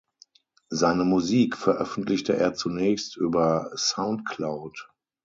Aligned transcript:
Seine 0.71 1.03
Musik 1.03 1.55
veröffentlichte 1.55 2.35
er 2.35 2.55
zunächst 2.55 3.17
über 3.17 3.69
Soundcloud. 3.77 4.89